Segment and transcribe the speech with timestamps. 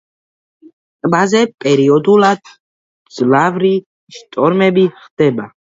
[1.07, 3.73] ტბაზე პერიოდულად მძლავრი
[4.19, 5.53] შტორმები ხდება.